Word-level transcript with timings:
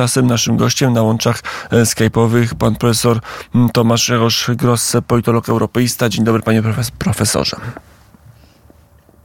Tymczasem 0.00 0.26
naszym 0.26 0.56
gościem 0.56 0.92
na 0.92 1.02
łączach 1.02 1.42
e, 1.70 1.82
skype'owych 1.82 2.54
pan 2.54 2.76
profesor 2.76 3.20
Tomasz 3.72 4.08
Jarosz 4.08 4.50
Grosse, 4.56 5.02
politolog 5.02 5.48
europeista. 5.48 6.08
Dzień 6.08 6.24
dobry 6.24 6.42
panie 6.42 6.62
profesorze. 6.98 7.56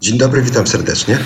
Dzień 0.01 0.17
dobry, 0.17 0.41
witam 0.41 0.67
serdecznie. 0.67 1.17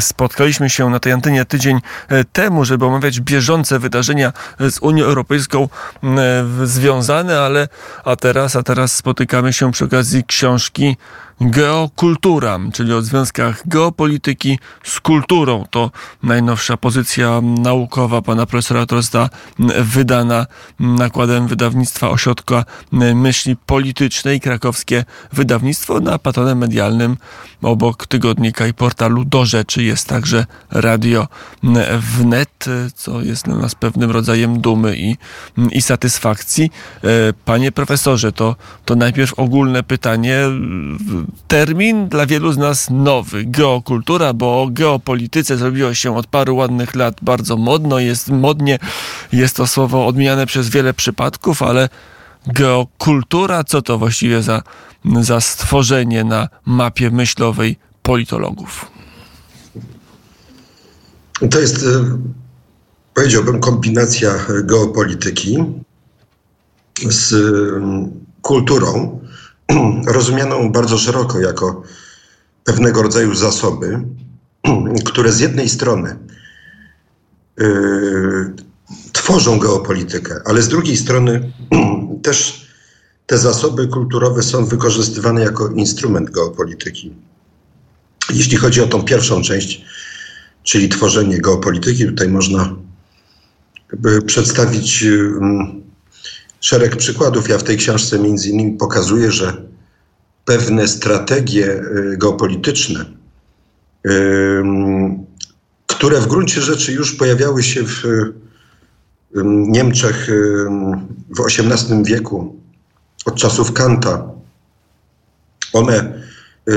Spotkaliśmy 0.00 0.70
się 0.70 0.90
na 0.90 1.00
tej 1.00 1.12
antenie 1.12 1.44
tydzień 1.44 1.80
e, 2.08 2.24
temu, 2.24 2.64
żeby 2.64 2.84
omawiać 2.86 3.20
bieżące 3.20 3.78
wydarzenia 3.78 4.32
z 4.60 4.78
Unią 4.78 5.04
Europejską 5.04 5.68
związane, 6.64 7.40
ale 7.40 7.68
a 8.04 8.16
teraz, 8.16 8.56
a 8.56 8.62
teraz 8.62 8.96
spotykamy 8.96 9.52
się 9.52 9.72
przy 9.72 9.84
okazji 9.84 10.24
książki 10.24 10.96
Geokultura, 11.40 12.58
czyli 12.72 12.92
o 12.92 13.02
związkach 13.02 13.68
geopolityki 13.68 14.58
z 14.84 15.00
kulturą. 15.00 15.64
To 15.70 15.90
najnowsza 16.22 16.76
pozycja 16.76 17.40
naukowa 17.40 18.22
pana 18.22 18.46
profesora 18.46 18.86
Trosta, 18.86 19.28
wydana 19.80 20.46
nakładem 20.80 21.46
wydawnictwa 21.46 22.10
Ośrodka 22.10 22.64
Myśli 23.14 23.56
Politycznej, 23.56 24.40
krakowskie 24.40 25.04
wydawnictwo 25.32 26.00
na 26.00 26.18
patronem 26.18 26.58
medialnym 26.58 27.16
obok 27.62 28.06
tygodnika 28.06 28.66
i 28.66 28.74
portalu 28.74 29.24
Do 29.24 29.44
Rzeczy 29.44 29.82
jest 29.82 30.08
także 30.08 30.46
radio 30.70 31.28
wnet, 31.98 32.64
co 32.94 33.20
jest 33.20 33.44
dla 33.44 33.56
nas 33.56 33.74
pewnym 33.74 34.10
rodzajem 34.10 34.60
dumy 34.60 34.96
i, 34.96 35.16
i 35.70 35.82
satysfakcji. 35.82 36.70
Panie 37.44 37.72
profesorze, 37.72 38.32
to, 38.32 38.56
to 38.84 38.94
najpierw 38.96 39.34
ogólne 39.38 39.82
pytanie 39.82 40.40
termin 41.48 42.08
dla 42.08 42.26
wielu 42.26 42.52
z 42.52 42.58
nas 42.58 42.90
nowy. 42.90 43.44
Geokultura, 43.44 44.32
bo 44.32 44.62
o 44.62 44.68
geopolityce 44.70 45.56
zrobiło 45.56 45.94
się 45.94 46.16
od 46.16 46.26
paru 46.26 46.56
ładnych 46.56 46.94
lat 46.94 47.16
bardzo 47.22 47.56
modno, 47.56 47.98
jest 47.98 48.28
modnie, 48.30 48.78
jest 49.32 49.56
to 49.56 49.66
słowo 49.66 50.06
odmieniane 50.06 50.46
przez 50.46 50.68
wiele 50.68 50.94
przypadków, 50.94 51.62
ale 51.62 51.88
geokultura, 52.46 53.64
co 53.64 53.82
to 53.82 53.98
właściwie 53.98 54.42
za, 54.42 54.62
za 55.20 55.40
stworzenie 55.40 56.24
na 56.24 56.48
mapie 56.66 57.10
myślowej 57.10 57.76
politologów? 58.02 58.86
To 61.50 61.60
jest, 61.60 61.76
e, 61.76 62.18
powiedziałbym, 63.14 63.60
kombinacja 63.60 64.34
geopolityki 64.64 65.58
z 67.08 67.32
mm, 67.32 68.10
kulturą 68.42 69.20
rozumianą 70.06 70.72
bardzo 70.72 70.98
szeroko 70.98 71.40
jako 71.40 71.82
pewnego 72.64 73.02
rodzaju 73.02 73.34
zasoby, 73.34 74.00
które 75.04 75.32
z 75.32 75.40
jednej 75.40 75.68
strony 75.68 76.16
yy, 77.58 78.52
tworzą 79.12 79.58
geopolitykę, 79.58 80.40
ale 80.44 80.62
z 80.62 80.68
drugiej 80.68 80.96
strony 80.96 81.52
też 82.22 82.66
te 83.26 83.38
zasoby 83.38 83.88
kulturowe 83.88 84.42
są 84.42 84.64
wykorzystywane 84.64 85.40
jako 85.40 85.68
instrument 85.68 86.30
geopolityki. 86.30 87.14
Jeśli 88.30 88.56
chodzi 88.56 88.80
o 88.80 88.86
tą 88.86 89.02
pierwszą 89.02 89.42
część, 89.42 89.84
czyli 90.62 90.88
tworzenie 90.88 91.40
geopolityki, 91.40 92.06
tutaj 92.06 92.28
można 92.28 92.76
przedstawić 94.26 95.02
yy, 95.02 95.84
szereg 96.64 96.96
przykładów. 96.96 97.48
Ja 97.48 97.58
w 97.58 97.62
tej 97.62 97.76
książce 97.76 98.18
między 98.18 98.48
innymi 98.48 98.72
pokazuję, 98.72 99.32
że 99.32 99.62
pewne 100.44 100.88
strategie 100.88 101.66
y, 101.66 102.16
geopolityczne, 102.18 103.04
które 105.86 106.20
w 106.20 106.26
gruncie 106.26 106.60
rzeczy 106.60 106.92
już 106.92 107.12
pojawiały 107.12 107.62
się 107.62 107.84
w 107.84 108.02
Niemczech 109.44 110.28
w 111.36 111.40
XVIII 111.40 112.04
wieku, 112.04 112.56
od 113.24 113.34
czasów 113.34 113.72
Kanta, 113.72 114.30
one 115.72 116.22
y, 116.68 116.72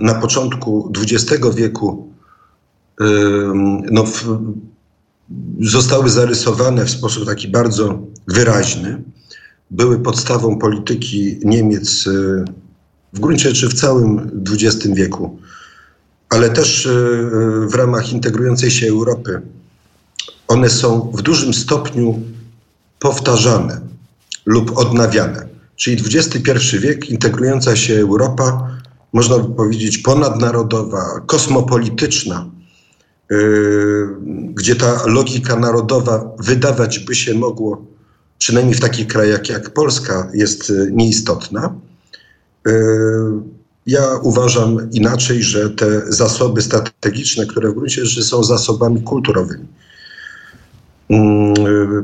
na 0.00 0.14
początku 0.14 0.92
XX 0.96 1.54
wieku 1.54 2.12
no, 3.90 4.04
zostały 5.60 6.10
zarysowane 6.10 6.84
w 6.84 6.90
sposób 6.90 7.26
taki 7.26 7.48
bardzo 7.48 7.98
wyraźny, 8.28 9.02
były 9.70 9.98
podstawą 9.98 10.58
polityki 10.58 11.38
Niemiec 11.44 12.06
y, 12.06 12.44
w 13.12 13.20
gruncie 13.20 13.48
rzeczy 13.48 13.68
w 13.68 13.74
całym 13.74 14.30
XX 14.50 14.94
wieku, 14.94 15.38
ale 16.28 16.50
też 16.50 16.86
y, 16.86 16.90
y, 16.90 17.66
w 17.68 17.74
ramach 17.74 18.12
integrującej 18.12 18.70
się 18.70 18.88
Europy. 18.88 19.42
One 20.48 20.70
są 20.70 21.12
w 21.14 21.22
dużym 21.22 21.54
stopniu 21.54 22.20
powtarzane 22.98 23.80
lub 24.46 24.78
odnawiane. 24.78 25.46
Czyli 25.76 26.02
XXI 26.14 26.78
wiek, 26.78 27.10
integrująca 27.10 27.76
się 27.76 27.94
Europa, 27.94 28.78
można 29.12 29.38
by 29.38 29.54
powiedzieć 29.54 29.98
ponadnarodowa, 29.98 31.20
kosmopolityczna, 31.26 32.50
gdzie 34.54 34.76
ta 34.76 35.06
logika 35.06 35.56
narodowa 35.56 36.30
wydawać 36.38 36.98
by 36.98 37.14
się 37.14 37.34
mogło 37.34 37.86
przynajmniej 38.38 38.74
w 38.74 38.80
takich 38.80 39.06
krajach 39.06 39.48
jak 39.48 39.70
Polska, 39.70 40.30
jest 40.34 40.70
y, 40.70 40.90
nieistotna. 40.92 41.74
Y, 42.68 42.72
ja 43.86 44.02
uważam 44.22 44.90
inaczej, 44.92 45.42
że 45.42 45.70
te 45.70 46.12
zasoby 46.12 46.62
strategiczne, 46.62 47.46
które 47.46 47.70
w 47.70 47.74
gruncie 47.74 48.06
rzeczy 48.06 48.24
są 48.24 48.44
zasobami 48.44 49.02
kulturowymi, 49.02 49.66
mm, 51.10 51.66
y, 51.66 52.02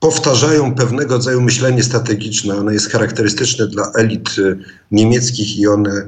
powtarzają 0.00 0.74
pewnego 0.74 1.14
rodzaju 1.14 1.40
myślenie 1.40 1.82
strategiczne. 1.82 2.56
Ono 2.56 2.70
jest 2.70 2.90
charakterystyczne 2.90 3.66
dla 3.66 3.92
elit 3.92 4.36
niemieckich 4.90 5.58
i 5.58 5.66
one 5.66 6.06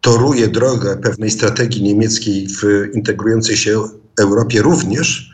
toruje 0.00 0.48
drogę 0.48 0.96
pewnej 0.96 1.30
strategii 1.30 1.82
niemieckiej 1.82 2.48
w 2.48 2.62
integrującej 2.94 3.56
się 3.56 3.82
Europie 4.20 4.62
również 4.62 5.30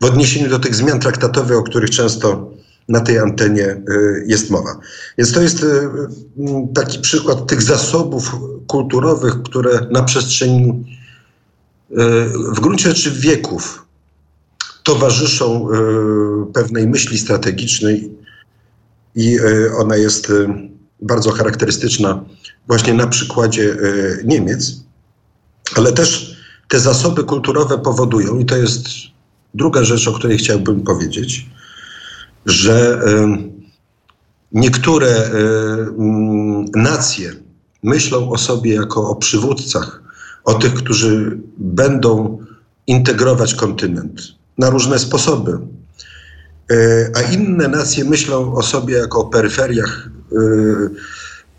w 0.00 0.04
odniesieniu 0.04 0.48
do 0.48 0.58
tych 0.58 0.74
zmian 0.74 1.00
traktatowych, 1.00 1.58
o 1.58 1.62
których 1.62 1.90
często 1.90 2.50
na 2.88 3.00
tej 3.00 3.18
antenie 3.18 3.66
y, 3.66 4.24
jest 4.26 4.50
mowa. 4.50 4.78
Więc 5.18 5.32
to 5.32 5.42
jest 5.42 5.62
y, 5.62 5.66
y, 5.66 5.88
taki 6.74 6.98
przykład 6.98 7.46
tych 7.46 7.62
zasobów 7.62 8.36
kulturowych, 8.66 9.42
które 9.42 9.86
na 9.90 10.02
przestrzeni 10.02 10.94
w 12.52 12.60
gruncie 12.60 12.88
rzeczy 12.88 13.10
wieków 13.10 13.86
towarzyszą 14.82 15.68
pewnej 16.54 16.88
myśli 16.88 17.18
strategicznej 17.18 18.10
i 19.14 19.38
ona 19.78 19.96
jest 19.96 20.32
bardzo 21.04 21.30
charakterystyczna 21.30 22.24
właśnie 22.66 22.94
na 22.94 23.06
przykładzie 23.06 23.76
Niemiec, 24.24 24.72
ale 25.76 25.92
też 25.92 26.36
te 26.68 26.80
zasoby 26.80 27.24
kulturowe 27.24 27.78
powodują, 27.78 28.38
i 28.38 28.44
to 28.44 28.56
jest 28.56 28.88
Druga 29.54 29.84
rzecz, 29.84 30.08
o 30.08 30.12
której 30.12 30.38
chciałbym 30.38 30.80
powiedzieć, 30.80 31.46
że 32.46 33.00
niektóre 34.52 35.30
nacje 36.74 37.32
myślą 37.82 38.30
o 38.30 38.38
sobie 38.38 38.74
jako 38.74 39.10
o 39.10 39.16
przywódcach, 39.16 40.02
o 40.44 40.54
tych, 40.54 40.74
którzy 40.74 41.38
będą 41.58 42.38
integrować 42.86 43.54
kontynent 43.54 44.22
na 44.58 44.70
różne 44.70 44.98
sposoby. 44.98 45.58
E, 46.70 47.10
a 47.16 47.22
inne 47.22 47.68
nacje 47.68 48.04
myślą 48.04 48.54
o 48.54 48.62
sobie 48.62 48.94
jako 48.94 49.20
o 49.20 49.24
peryferiach, 49.24 50.08
e, 50.08 50.23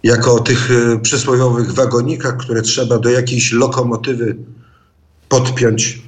jako 0.06 0.34
o 0.34 0.40
tych 0.40 0.72
e, 0.72 1.00
przysłowiowych 1.00 1.72
wagonikach, 1.74 2.38
które 2.38 2.62
trzeba 2.62 2.98
do 2.98 3.10
jakiejś 3.10 3.52
lokomotywy 3.52 4.36
podpiąć 5.30 6.02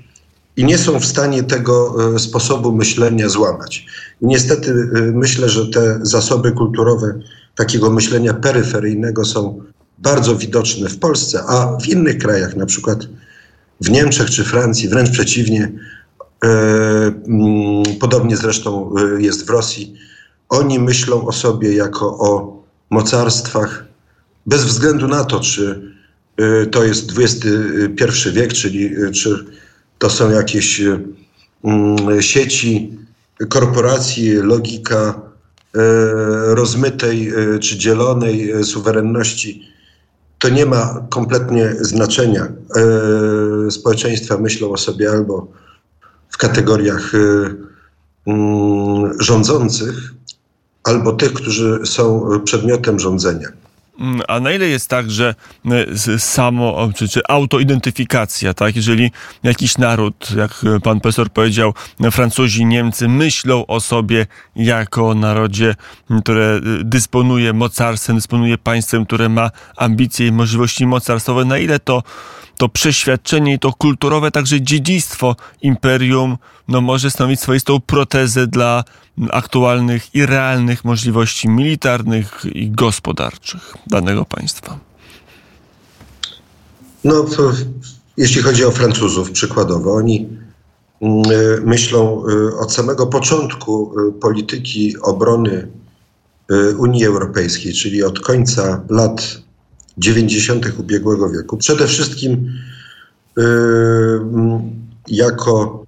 i 0.57 0.63
nie 0.63 0.78
są 0.78 1.00
w 1.00 1.05
stanie 1.05 1.44
tego 1.44 1.95
e, 2.16 2.19
sposobu 2.19 2.72
myślenia 2.72 3.29
złamać. 3.29 3.85
I 4.22 4.25
niestety 4.25 4.73
myślę, 5.14 5.49
że 5.49 5.67
te 5.67 5.99
zasoby 6.02 6.52
kulturowe 6.52 7.19
takiego 7.55 7.90
myślenia 7.90 8.34
peryferyjnego 8.34 9.25
są 9.25 9.61
bardzo 9.97 10.35
widoczne 10.35 10.90
w 10.90 10.99
Polsce, 10.99 11.43
a 11.47 11.78
w 11.78 11.87
innych 11.87 12.17
krajach, 12.17 12.55
na 12.55 12.66
przykład 12.66 12.99
w 13.81 13.90
Niemczech 13.90 14.29
czy 14.29 14.43
Francji, 14.43 14.90
wręcz 14.90 15.11
przeciwnie, 15.11 15.72
mm, 16.41 17.84
podobnie 17.99 18.37
zresztą 18.37 18.93
jest 19.17 19.47
w 19.47 19.49
Rosji, 19.49 19.96
oni 20.49 20.79
myślą 20.79 21.28
o 21.28 21.31
sobie 21.31 21.75
jako 21.75 22.17
o 22.17 22.56
mocarstwach, 22.89 23.85
bez 24.45 24.66
względu 24.66 25.07
na 25.07 25.23
to, 25.23 25.39
czy 25.39 25.93
to 26.72 26.84
jest 26.84 27.11
XXI 27.17 28.29
wiek, 28.31 28.53
czyli 28.53 28.89
czy 29.13 29.45
to 29.99 30.09
są 30.09 30.31
jakieś 30.31 30.81
e, 30.81 30.99
mm, 31.63 32.22
sieci 32.22 32.97
korporacji, 33.49 34.31
logika 34.31 35.22
rozmytej 36.47 37.34
czy 37.61 37.78
dzielonej 37.78 38.66
suwerenności. 38.66 39.67
To 40.40 40.49
nie 40.49 40.66
ma 40.66 41.07
kompletnie 41.09 41.75
znaczenia. 41.81 42.47
Społeczeństwa 43.69 44.37
myślą 44.37 44.72
o 44.72 44.78
sobie 44.78 45.11
albo 45.11 45.47
w 46.29 46.37
w 46.37 46.40
kategoriach 46.40 47.11
mm, 48.28 49.22
rządzących 49.22 50.13
albo 50.87 51.13
tych, 51.13 51.34
którzy 51.34 51.79
są 51.85 52.29
przedmiotem 52.43 52.99
rządzenia. 52.99 53.47
Mm, 53.99 54.22
a 54.28 54.39
na 54.39 54.51
ile 54.51 54.67
jest 54.67 54.89
tak, 54.89 55.11
że 55.11 55.35
e, 55.66 56.19
samo, 56.19 56.89
czy, 56.95 57.09
czy 57.09 57.22
autoidentyfikacja, 57.28 58.53
tak? 58.53 58.75
Jeżeli 58.75 59.11
jakiś 59.43 59.78
naród, 59.78 60.31
jak 60.35 60.66
pan 60.84 60.99
profesor 60.99 61.29
powiedział, 61.29 61.73
Francuzi, 62.11 62.66
Niemcy 62.66 63.07
myślą 63.07 63.66
o 63.66 63.79
sobie 63.79 64.28
jako 64.55 65.16
narodzie, 65.16 65.75
które 66.23 66.55
e, 66.55 66.61
dysponuje 66.84 67.53
mocarstwem, 67.53 68.16
dysponuje 68.16 68.57
państwem, 68.57 69.05
które 69.05 69.29
ma 69.29 69.51
ambicje 69.75 70.28
i 70.28 70.31
możliwości 70.31 70.85
mocarstwowe, 70.85 71.45
na 71.45 71.57
ile 71.57 71.79
to 71.79 72.03
to 72.57 72.69
przeświadczenie 72.69 73.53
i 73.53 73.59
to 73.59 73.73
kulturowe 73.73 74.31
także 74.31 74.61
dziedzictwo 74.61 75.35
imperium 75.61 76.37
no, 76.67 76.81
może 76.81 77.11
stanowić 77.11 77.39
swoistą 77.39 77.79
protezę 77.79 78.47
dla 78.47 78.83
aktualnych 79.31 80.15
i 80.15 80.25
realnych 80.25 80.85
możliwości 80.85 81.49
militarnych 81.49 82.45
i 82.53 82.71
gospodarczych 82.71 83.73
danego 83.87 84.25
państwa. 84.25 84.79
No, 87.03 87.25
jeśli 88.17 88.41
chodzi 88.41 88.65
o 88.65 88.71
Francuzów 88.71 89.31
przykładowo, 89.31 89.93
oni 89.93 90.27
mm, 91.01 91.23
myślą 91.65 92.23
y, 92.29 92.57
od 92.57 92.73
samego 92.73 93.07
początku 93.07 93.93
y, 94.09 94.13
polityki 94.13 94.95
obrony 95.01 95.67
y, 96.51 96.77
Unii 96.77 97.05
Europejskiej, 97.05 97.73
czyli 97.73 98.03
od 98.03 98.19
końca 98.19 98.83
lat 98.89 99.47
90. 99.97 100.79
ubiegłego 100.79 101.29
wieku. 101.29 101.58
Przede 101.58 101.88
wszystkim 101.88 102.52
yy, 103.38 103.44
jako 105.08 105.85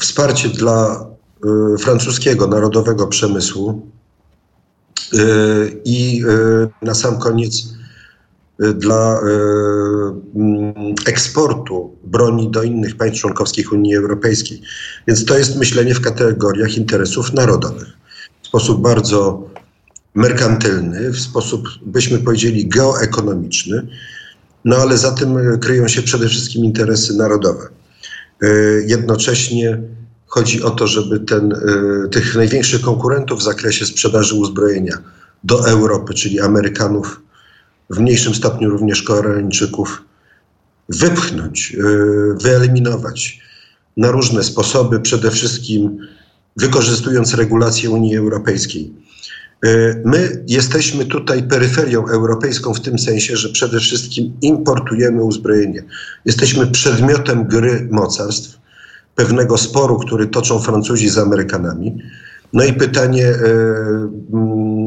wsparcie 0.00 0.48
dla 0.48 1.06
yy, 1.44 1.78
francuskiego 1.78 2.46
narodowego 2.46 3.06
przemysłu 3.06 3.86
yy, 5.12 5.80
i 5.84 6.22
na 6.82 6.94
sam 6.94 7.18
koniec 7.18 7.78
dla 8.74 9.20
yy, 10.34 10.94
eksportu 11.06 11.96
broni 12.04 12.50
do 12.50 12.62
innych 12.62 12.96
państw 12.96 13.20
członkowskich 13.20 13.72
Unii 13.72 13.96
Europejskiej. 13.96 14.62
Więc 15.06 15.24
to 15.24 15.38
jest 15.38 15.56
myślenie 15.56 15.94
w 15.94 16.00
kategoriach 16.00 16.76
interesów 16.76 17.32
narodowych. 17.32 17.88
W 18.42 18.46
sposób 18.46 18.82
bardzo 18.82 19.48
merkantylny, 20.18 21.10
w 21.10 21.20
sposób, 21.20 21.68
byśmy 21.86 22.18
powiedzieli, 22.18 22.68
geoekonomiczny, 22.68 23.86
no 24.64 24.76
ale 24.76 24.98
za 24.98 25.10
tym 25.12 25.58
kryją 25.60 25.88
się 25.88 26.02
przede 26.02 26.28
wszystkim 26.28 26.64
interesy 26.64 27.16
narodowe. 27.16 27.68
E, 28.42 28.48
jednocześnie 28.86 29.82
chodzi 30.26 30.62
o 30.62 30.70
to, 30.70 30.86
żeby 30.86 31.20
ten, 31.20 31.52
e, 31.52 32.08
tych 32.08 32.36
największych 32.36 32.80
konkurentów 32.80 33.40
w 33.40 33.42
zakresie 33.42 33.86
sprzedaży 33.86 34.34
uzbrojenia 34.34 34.98
do 35.44 35.68
Europy, 35.68 36.14
czyli 36.14 36.40
Amerykanów, 36.40 37.20
w 37.90 37.98
mniejszym 37.98 38.34
stopniu 38.34 38.70
również 38.70 39.02
Koreańczyków, 39.02 40.02
wypchnąć, 40.88 41.76
wyeliminować 42.42 43.40
na 43.96 44.10
różne 44.10 44.44
sposoby, 44.44 45.00
przede 45.00 45.30
wszystkim 45.30 45.98
wykorzystując 46.56 47.34
regulacje 47.34 47.90
Unii 47.90 48.16
Europejskiej. 48.16 48.92
E, 49.64 49.68
my 50.04 50.44
jesteśmy 50.46 51.04
tutaj 51.04 51.42
peryferią 51.42 52.08
europejską 52.08 52.74
w 52.74 52.80
tym 52.80 52.98
sensie, 52.98 53.36
że 53.36 53.48
przede 53.48 53.80
wszystkim 53.80 54.32
importujemy 54.42 55.22
uzbrojenie. 55.22 55.84
Jesteśmy 56.24 56.66
przedmiotem 56.66 57.44
gry 57.44 57.88
mocarstw, 57.90 58.58
pewnego 59.14 59.58
sporu, 59.58 59.98
który 59.98 60.26
toczą 60.26 60.58
Francuzi 60.58 61.08
z 61.08 61.18
Amerykanami. 61.18 61.98
No 62.52 62.64
i 62.64 62.72
pytanie, 62.72 63.26
e, 63.26 63.34
mm, 64.32 64.84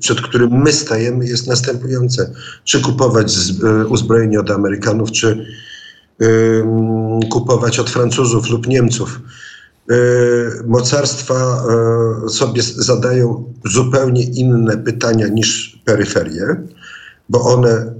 przed 0.00 0.20
którym 0.20 0.62
my 0.62 0.72
stajemy, 0.72 1.26
jest 1.26 1.46
następujące: 1.46 2.30
czy 2.64 2.80
kupować 2.80 3.36
e, 3.64 3.86
uzbrojenie 3.86 4.40
od 4.40 4.50
Amerykanów, 4.50 5.12
czy 5.12 5.46
mm, 6.20 7.20
kupować 7.22 7.78
od 7.78 7.90
Francuzów 7.90 8.50
lub 8.50 8.66
Niemców? 8.66 9.20
E, 9.90 9.96
mocarstwa 10.66 11.34
e, 11.34 12.28
sobie 12.28 12.62
zadają 12.62 13.52
zupełnie 13.64 14.22
inne 14.22 14.76
pytania 14.78 15.28
niż 15.28 15.80
peryferie, 15.84 16.56
bo 17.28 17.40
one 17.40 17.70
e, 17.70 17.94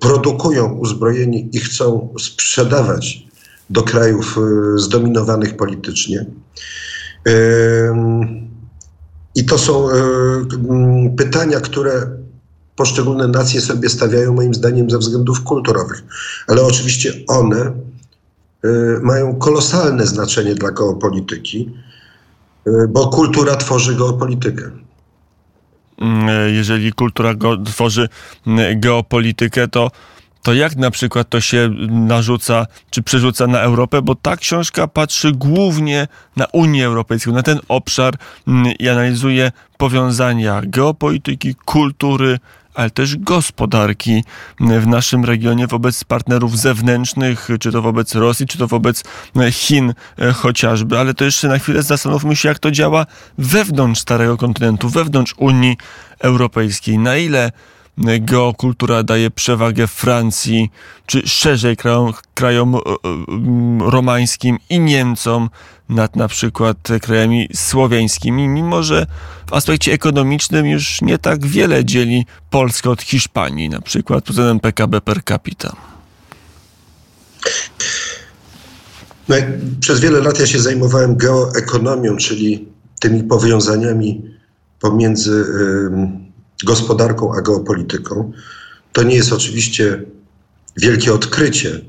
produkują 0.00 0.72
uzbrojenie 0.72 1.40
i 1.40 1.58
chcą 1.58 2.14
sprzedawać 2.20 3.26
do 3.70 3.82
krajów 3.82 4.38
zdominowanych 4.76 5.56
politycznie. 5.56 6.26
I 9.34 9.44
to 9.44 9.58
są 9.58 9.88
pytania, 11.18 11.60
które 11.60 12.10
poszczególne 12.76 13.28
nacje 13.28 13.60
sobie 13.60 13.88
stawiają, 13.88 14.34
moim 14.34 14.54
zdaniem, 14.54 14.90
ze 14.90 14.98
względów 14.98 15.42
kulturowych. 15.42 16.04
Ale 16.46 16.62
oczywiście 16.62 17.12
one 17.26 17.72
mają 19.02 19.34
kolosalne 19.34 20.06
znaczenie 20.06 20.54
dla 20.54 20.70
geopolityki, 20.70 21.70
y, 22.66 22.88
bo 22.88 23.08
kultura 23.08 23.56
tworzy 23.56 23.94
geopolitykę. 23.94 24.70
Mm, 26.00 26.54
jeżeli 26.54 26.92
kultura 26.92 27.34
go, 27.34 27.56
tworzy 27.56 28.08
mm, 28.46 28.80
geopolitykę, 28.80 29.68
to, 29.68 29.90
to 30.42 30.54
jak 30.54 30.76
na 30.76 30.90
przykład 30.90 31.28
to 31.28 31.40
się 31.40 31.70
narzuca 31.88 32.66
czy 32.90 33.02
przerzuca 33.02 33.46
na 33.46 33.60
Europę? 33.60 34.02
Bo 34.02 34.14
ta 34.14 34.36
książka 34.36 34.88
patrzy 34.88 35.32
głównie 35.32 36.08
na 36.36 36.46
Unię 36.52 36.86
Europejską, 36.86 37.32
na 37.32 37.42
ten 37.42 37.58
obszar 37.68 38.14
mm, 38.48 38.72
i 38.78 38.88
analizuje 38.88 39.52
powiązania 39.76 40.62
geopolityki, 40.64 41.54
kultury, 41.54 42.38
ale 42.76 42.90
też 42.90 43.16
gospodarki 43.16 44.24
w 44.60 44.86
naszym 44.86 45.24
regionie 45.24 45.66
wobec 45.66 46.04
partnerów 46.04 46.58
zewnętrznych, 46.58 47.48
czy 47.60 47.72
to 47.72 47.82
wobec 47.82 48.14
Rosji, 48.14 48.46
czy 48.46 48.58
to 48.58 48.66
wobec 48.66 49.04
Chin 49.52 49.94
e, 50.18 50.32
chociażby. 50.32 50.98
Ale 50.98 51.14
to 51.14 51.24
jeszcze 51.24 51.48
na 51.48 51.58
chwilę 51.58 51.82
zastanówmy 51.82 52.36
się, 52.36 52.48
jak 52.48 52.58
to 52.58 52.70
działa 52.70 53.06
wewnątrz 53.38 54.00
Starego 54.00 54.36
Kontynentu, 54.36 54.88
wewnątrz 54.88 55.34
Unii 55.36 55.76
Europejskiej. 56.18 56.98
Na 56.98 57.16
ile 57.16 57.52
geokultura 57.98 59.02
daje 59.02 59.30
przewagę 59.30 59.86
Francji, 59.86 60.70
czy 61.06 61.22
szerzej 61.28 61.76
krajom, 61.76 62.12
krajom 62.34 62.74
e, 62.74 62.78
e, 62.78 63.90
romańskim 63.90 64.58
i 64.70 64.80
Niemcom 64.80 65.50
nad 65.88 66.16
na 66.16 66.28
przykład 66.28 66.76
krajami 67.02 67.48
słowiańskimi, 67.54 68.48
mimo 68.48 68.82
że 68.82 69.06
w 69.46 69.52
aspekcie 69.52 69.92
ekonomicznym 69.92 70.66
już 70.66 71.02
nie 71.02 71.18
tak 71.18 71.46
wiele 71.46 71.84
dzieli 71.84 72.26
Polskę 72.50 72.90
od 72.90 73.02
Hiszpanii, 73.02 73.68
na 73.68 73.80
przykład 73.80 74.24
względem 74.28 74.60
PKB 74.60 75.00
per 75.00 75.24
capita. 75.24 75.76
No, 79.28 79.36
przez 79.80 80.00
wiele 80.00 80.20
lat 80.20 80.40
ja 80.40 80.46
się 80.46 80.60
zajmowałem 80.60 81.16
geoekonomią, 81.16 82.16
czyli 82.16 82.68
tymi 83.00 83.24
powiązaniami 83.24 84.22
pomiędzy 84.80 85.32
y, 85.32 86.25
gospodarką 86.64 87.34
a 87.34 87.40
geopolityką. 87.42 88.32
To 88.92 89.02
nie 89.02 89.16
jest 89.16 89.32
oczywiście 89.32 90.02
wielkie 90.76 91.14
odkrycie, 91.14 91.80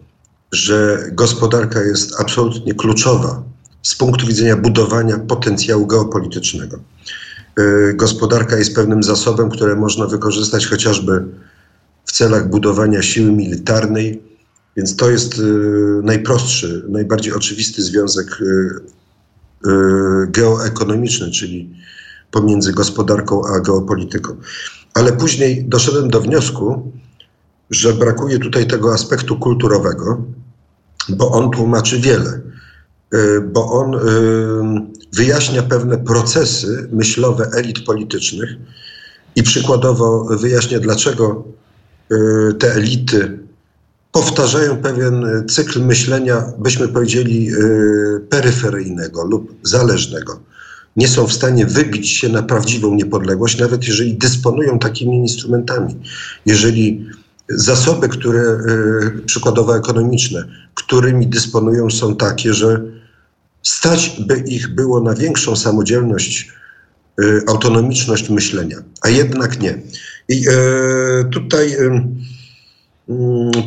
że 0.52 1.10
gospodarka 1.12 1.82
jest 1.82 2.20
absolutnie 2.20 2.74
kluczowa 2.74 3.44
z 3.84 3.96
punktu 3.96 4.28
widzenia 4.28 4.58
budowania 4.58 5.18
potencjału 5.18 5.88
geopolitycznego. 5.88 6.80
Y, 7.60 7.94
gospodarka 7.94 8.58
jest 8.58 8.76
pewnym 8.76 9.04
zasobem, 9.04 9.50
które 9.50 9.76
można 9.76 10.06
wykorzystać 10.06 10.68
chociażby 10.68 11.26
w 12.06 12.12
celach 12.12 12.50
budowania 12.50 13.02
siły 13.02 13.32
militarnej, 13.32 14.22
więc 14.78 14.96
to 14.96 15.10
jest 15.10 15.40
y, 15.40 15.44
najprostszy, 16.04 16.86
najbardziej 16.90 17.34
oczywisty 17.34 17.82
związek 17.82 18.42
y, 18.42 18.70
geoekonomiczny, 20.28 21.32
czyli 21.32 21.70
pomiędzy 22.32 22.74
gospodarką 22.74 23.42
a 23.56 23.60
geopolityką. 23.60 24.36
Ale 24.94 25.14
później 25.14 25.66
doszedłem 25.66 26.10
do 26.10 26.22
wniosku, 26.22 26.92
że 27.70 27.94
brakuje 27.94 28.40
tutaj 28.40 28.68
tego 28.68 28.94
aspektu 28.94 29.40
kulturowego, 29.40 30.24
bo 31.10 31.32
on 31.32 31.52
tłumaczy 31.52 32.00
wiele. 32.00 32.42
Y, 33.14 33.42
bo 33.42 33.72
on 33.72 33.96
y, 33.96 34.00
wyjaśnia 35.14 35.64
pewne 35.64 35.98
procesy 35.98 36.90
myślowe 36.92 37.50
elit 37.54 37.86
politycznych 37.86 38.50
i 39.36 39.44
przykładowo 39.44 40.24
wyjaśnia, 40.24 40.80
dlaczego 40.80 41.44
y, 42.12 42.54
te 42.54 42.74
elity 42.74 43.40
powtarzają 44.12 44.78
pewien 44.78 45.46
cykl 45.50 45.82
myślenia, 45.82 46.44
byśmy 46.60 46.88
powiedzieli, 46.88 47.52
peryferyjnego 48.30 49.26
lub 49.26 49.52
zależnego. 49.64 50.40
Nie 50.98 51.08
są 51.08 51.28
w 51.28 51.34
stanie 51.34 51.66
wybić 51.66 52.10
się 52.10 52.30
na 52.30 52.44
prawdziwą 52.44 52.96
niepodległość, 52.96 53.60
nawet 53.60 53.88
jeżeli 53.88 54.14
dysponują 54.14 54.80
takimi 54.80 55.18
instrumentami. 55.18 55.96
Jeżeli 56.46 57.06
zasoby, 57.50 58.10
które 58.10 58.60
przykładowo 59.26 59.78
ekonomiczne, 59.78 60.46
którymi 60.74 61.28
dysponują, 61.28 61.90
są 61.90 62.16
takie, 62.16 62.54
że 62.54 62.82
stać 63.64 64.22
by 64.28 64.38
ich 64.38 64.76
było 64.76 65.02
na 65.02 65.14
większą 65.14 65.56
samodzielność, 65.56 66.52
autonomiczność 67.48 68.30
myślenia, 68.30 68.78
a 69.02 69.10
jednak 69.10 69.60
nie. 69.62 69.82
I 70.30 70.46
tutaj 71.32 71.78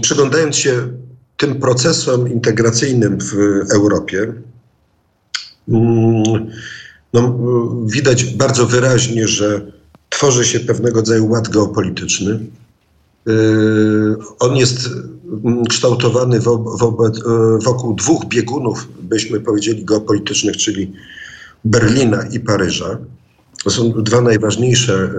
przyglądając 0.02 0.56
się 0.56 0.88
tym 1.36 1.60
procesom 1.60 2.32
integracyjnym 2.32 3.18
w 3.20 3.34
Europie, 3.74 4.32
no, 7.12 7.38
widać 7.86 8.24
bardzo 8.24 8.66
wyraźnie, 8.66 9.28
że 9.28 9.72
tworzy 10.08 10.44
się 10.44 10.60
pewnego 10.60 10.96
rodzaju 10.96 11.28
ład 11.28 11.48
geopolityczny. 11.48 12.40
Yy, 13.26 14.16
on 14.38 14.56
jest 14.56 14.88
mm, 15.44 15.64
kształtowany 15.64 16.40
wobec, 16.78 17.18
yy, 17.18 17.58
wokół 17.64 17.94
dwóch 17.94 18.26
biegunów, 18.26 18.88
byśmy 19.02 19.40
powiedzieli, 19.40 19.84
geopolitycznych, 19.84 20.56
czyli 20.56 20.92
Berlina 21.64 22.22
i 22.32 22.40
Paryża. 22.40 22.98
To 23.64 23.70
są 23.70 23.92
dwa 24.02 24.20
najważniejsze, 24.20 25.10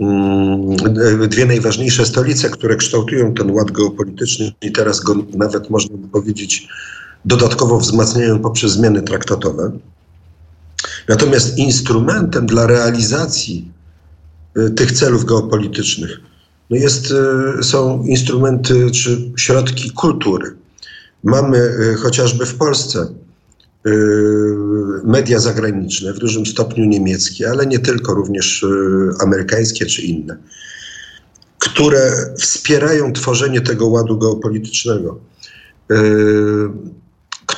yy, 0.00 0.06
mm, 0.06 0.76
dwie 1.28 1.46
najważniejsze 1.46 2.06
stolice, 2.06 2.50
które 2.50 2.76
kształtują 2.76 3.34
ten 3.34 3.50
ład 3.50 3.70
geopolityczny 3.70 4.52
i 4.62 4.72
teraz 4.72 5.00
go 5.00 5.14
nawet 5.34 5.70
można 5.70 5.96
powiedzieć 6.12 6.68
dodatkowo 7.24 7.78
wzmacniają 7.78 8.38
poprzez 8.38 8.72
zmiany 8.72 9.02
traktatowe. 9.02 9.72
Natomiast 11.08 11.58
instrumentem 11.58 12.46
dla 12.46 12.66
realizacji 12.66 13.72
y, 14.58 14.70
tych 14.70 14.92
celów 14.92 15.24
geopolitycznych 15.24 16.20
no 16.70 16.76
jest, 16.76 17.14
y, 17.60 17.64
są 17.64 18.02
instrumenty 18.02 18.90
czy 18.90 19.32
środki 19.36 19.90
kultury. 19.90 20.56
Mamy 21.24 21.58
y, 21.58 21.94
chociażby 21.94 22.46
w 22.46 22.54
Polsce 22.54 23.06
media 25.04 25.38
zagraniczne, 25.38 26.12
w 26.12 26.18
dużym 26.18 26.46
stopniu 26.46 26.84
niemieckie, 26.84 27.50
ale 27.50 27.66
nie 27.66 27.78
tylko, 27.78 28.14
również 28.14 28.66
amerykańskie 29.20 29.86
czy 29.86 30.02
inne, 30.02 30.36
które 31.58 32.12
wspierają 32.38 33.12
tworzenie 33.12 33.60
tego 33.60 33.86
ładu 33.86 34.18
geopolitycznego 34.18 35.20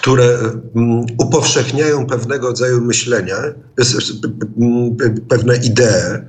które 0.09 0.39
mm, 0.75 1.07
upowszechniają 1.19 2.07
pewnego 2.07 2.47
rodzaju 2.47 2.81
myślenia, 2.81 3.37
pewne 5.29 5.57
idee, 5.57 6.25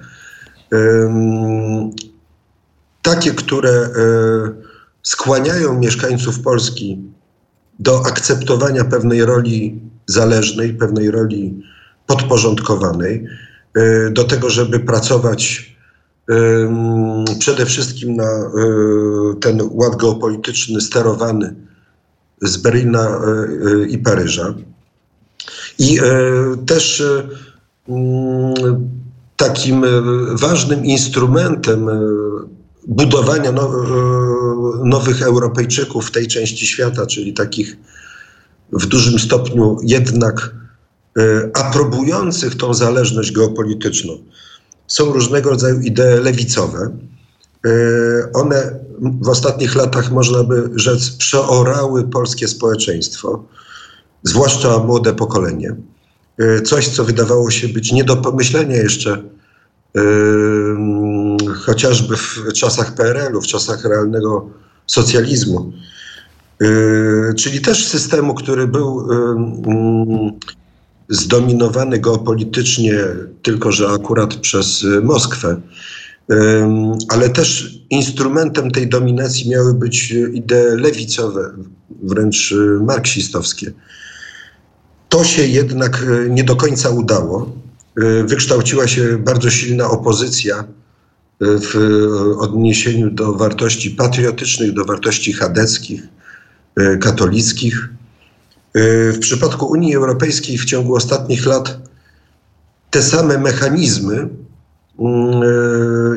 takie, 3.02 3.32
które 3.32 3.70
e, 3.72 3.90
skłaniają 5.04 5.80
mieszkańców 5.80 6.40
Polski 6.40 7.02
do 7.80 8.06
akceptowania 8.06 8.84
pewnej 8.84 9.26
roli 9.26 9.82
zależnej, 10.08 10.74
pewnej 10.74 11.12
roli 11.12 11.64
podporządkowanej, 12.08 13.26
e, 13.76 14.10
do 14.10 14.24
tego, 14.24 14.50
żeby 14.50 14.80
pracować 14.80 15.70
przede 17.40 17.66
wszystkim 17.66 18.16
na 18.16 18.24
e, 18.24 18.50
ten 19.42 19.62
ład 19.72 19.96
geopolityczny 19.96 20.82
sterowany 20.82 21.69
z 22.42 22.58
Berlina 22.58 23.08
e, 23.08 23.20
e, 23.84 23.88
i 23.88 23.98
Paryża. 23.98 24.54
I 25.80 26.00
e, 26.00 26.04
też 26.66 27.04
mm, 27.90 28.90
takim 29.38 29.86
ważnym 30.34 30.86
instrumentem 30.86 31.90
budowania 32.88 33.52
nowych 34.84 35.22
Europejczyków 35.22 36.08
w 36.08 36.12
tej 36.12 36.28
części 36.28 36.68
świata, 36.68 37.06
czyli 37.06 37.34
takich 37.34 37.78
w 38.74 38.86
dużym 38.86 39.20
stopniu 39.20 39.78
jednak 39.84 40.56
aprobujących 41.54 42.56
tą 42.56 42.74
zależność 42.74 43.32
geopolityczną, 43.32 44.18
są 44.88 45.14
różnego 45.14 45.50
rodzaju 45.50 45.80
idee 45.80 46.20
lewicowe. 46.24 46.98
One 48.34 48.80
w 49.22 49.30
ostatnich 49.30 49.76
latach, 49.76 50.12
można 50.12 50.44
by 50.44 50.70
rzec, 50.76 51.10
przeorały 51.10 52.04
polskie 52.04 52.48
społeczeństwo, 52.48 53.44
zwłaszcza 54.24 54.80
młode 54.80 55.14
pokolenie. 55.14 55.76
E, 56.38 56.62
coś, 56.62 56.88
co 56.88 57.04
wydawało 57.04 57.52
się 57.52 57.68
być 57.68 57.92
nie 57.92 58.04
do 58.04 58.18
pomyślenia 58.18 58.76
jeszcze, 58.76 59.24
yy, 59.94 60.02
chociażby 61.66 62.18
w 62.18 62.54
czasach 62.54 62.96
PRL-u, 62.96 63.42
w 63.42 63.48
czasach 63.48 63.86
realnego 63.86 64.50
socjalizmu. 64.88 65.74
Czyli 67.38 67.62
też 67.62 67.88
systemu, 67.88 68.34
który 68.34 68.68
był 68.68 69.08
yy, 69.12 70.32
zdominowany 71.10 72.00
geopolitycznie, 72.00 73.04
tylko 73.42 73.72
że 73.72 73.90
akurat 73.90 74.36
przez 74.36 74.86
Moskwę 75.04 75.62
ale 77.10 77.30
też 77.30 77.80
instrumentem 77.90 78.72
tej 78.72 78.88
dominacji 78.88 79.50
miały 79.50 79.74
być 79.74 80.12
idee 80.34 80.76
lewicowe, 80.76 81.52
wręcz 82.04 82.52
y, 82.52 82.80
marksistowskie. 82.82 83.72
To 85.10 85.24
się 85.24 85.48
jednak 85.48 86.04
y, 86.04 86.30
nie 86.30 86.44
do 86.44 86.56
końca 86.56 86.90
udało. 86.90 87.60
Wykształciła 88.26 88.88
się 88.88 89.18
bardzo 89.18 89.50
silna 89.50 89.90
opozycja 89.90 90.64
w 91.42 91.76
odniesieniu 92.38 93.12
do 93.12 93.34
wartości 93.34 93.92
patriotycznych, 93.92 94.74
do 94.74 94.86
wartości 94.86 95.34
chadeckich, 95.34 96.04
katolickich. 97.02 97.90
W 99.14 99.18
przypadku 99.20 99.66
Unii 99.66 99.96
Europejskiej 99.96 100.58
w 100.58 100.66
ciągu 100.66 100.96
ostatnich 100.96 101.46
lat 101.46 101.80
te 102.90 103.02
same 103.02 103.38
mechanizmy 103.38 104.30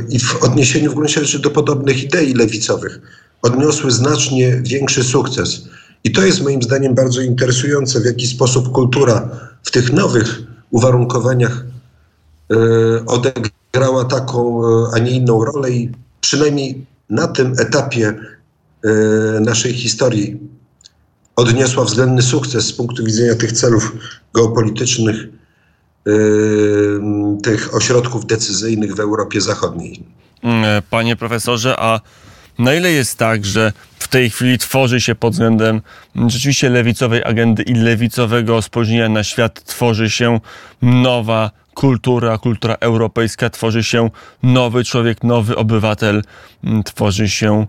i 0.08 0.18
w 0.18 0.44
odniesieniu 0.44 0.90
w 0.90 0.94
gruncie 0.94 1.20
rzeczy 1.20 1.38
do 1.38 1.50
podobnych 1.50 2.04
idei 2.04 2.34
lewicowych 2.34 3.00
odniosły 3.42 3.90
znacznie 3.90 4.62
większy 4.62 5.04
sukces. 5.04 5.64
I 6.04 6.12
to 6.12 6.26
jest 6.26 6.42
moim 6.42 6.62
zdaniem 6.62 6.94
bardzo 6.94 7.20
interesujące, 7.20 8.00
w 8.00 8.04
jaki 8.04 8.26
sposób 8.26 8.72
kultura 8.72 9.30
w 9.62 9.70
tych 9.70 9.92
nowych 9.92 10.42
uwarunkowaniach 10.70 11.64
e, 12.50 12.56
odegrała 13.06 14.04
taką, 14.04 14.66
e, 14.66 14.86
a 14.94 14.98
nie 14.98 15.10
inną 15.10 15.44
rolę 15.44 15.70
i 15.70 15.90
przynajmniej 16.20 16.86
na 17.10 17.26
tym 17.26 17.54
etapie 17.58 18.14
e, 18.84 18.90
naszej 19.40 19.72
historii 19.72 20.40
odniosła 21.36 21.84
względny 21.84 22.22
sukces 22.22 22.66
z 22.66 22.72
punktu 22.72 23.04
widzenia 23.04 23.34
tych 23.34 23.52
celów 23.52 23.92
geopolitycznych 24.34 25.16
tych 27.42 27.74
ośrodków 27.74 28.26
decyzyjnych 28.26 28.94
w 28.94 29.00
Europie 29.00 29.40
Zachodniej. 29.40 30.02
Mm, 30.42 30.82
panie 30.90 31.16
profesorze, 31.16 31.74
a 31.78 32.00
na 32.58 32.74
ile 32.74 32.92
jest 32.92 33.18
tak, 33.18 33.44
że 33.44 33.72
w 33.98 34.08
tej 34.08 34.30
chwili 34.30 34.58
tworzy 34.58 35.00
się 35.00 35.14
pod 35.14 35.32
względem 35.32 35.80
rzeczywiście 36.26 36.70
lewicowej 36.70 37.24
agendy 37.24 37.62
i 37.62 37.74
lewicowego 37.74 38.62
spojrzenia 38.62 39.08
na 39.08 39.24
świat, 39.24 39.64
tworzy 39.64 40.10
się 40.10 40.40
nowa 40.82 41.50
kultura, 41.74 42.38
kultura 42.38 42.76
europejska, 42.80 43.50
tworzy 43.50 43.84
się 43.84 44.10
nowy 44.42 44.84
człowiek, 44.84 45.24
nowy 45.24 45.56
obywatel, 45.56 46.22
mm, 46.64 46.82
tworzy 46.82 47.28
się 47.28 47.66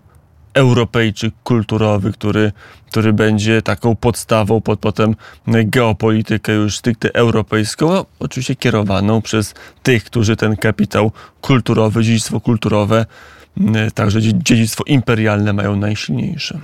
Europejczyk 0.54 1.34
kulturowy, 1.44 2.12
który, 2.12 2.52
który 2.90 3.12
będzie 3.12 3.62
taką 3.62 3.96
podstawą 3.96 4.60
pod 4.60 4.80
potem 4.80 5.14
geopolitykę 5.46 6.52
już 6.52 6.78
stricte 6.78 7.14
europejską, 7.14 8.04
oczywiście 8.18 8.56
kierowaną 8.56 9.22
przez 9.22 9.54
tych, 9.82 10.04
którzy 10.04 10.36
ten 10.36 10.56
kapitał 10.56 11.12
kulturowy, 11.40 12.04
dziedzictwo 12.04 12.40
kulturowe, 12.40 13.06
także 13.94 14.20
dziedzictwo 14.22 14.84
imperialne 14.86 15.52
mają 15.52 15.76
najsilniejsze. 15.76 16.58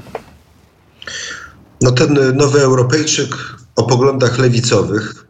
No 1.81 1.93
ten 1.93 2.37
nowy 2.37 2.61
Europejczyk 2.61 3.37
o 3.77 3.83
poglądach 3.83 4.39
lewicowych 4.39 5.27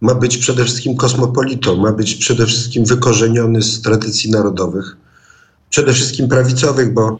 ma 0.00 0.14
być 0.14 0.36
przede 0.36 0.64
wszystkim 0.64 0.96
kosmopolitą, 0.96 1.76
ma 1.76 1.92
być 1.92 2.14
przede 2.14 2.46
wszystkim 2.46 2.84
wykorzeniony 2.84 3.62
z 3.62 3.82
tradycji 3.82 4.30
narodowych, 4.30 4.96
przede 5.70 5.92
wszystkim 5.92 6.28
prawicowych, 6.28 6.92
bo 6.92 7.18